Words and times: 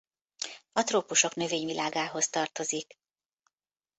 A 0.73 0.83
trópusok 0.83 1.35
növényvilágához 1.35 2.29
tartozik. 2.29 2.97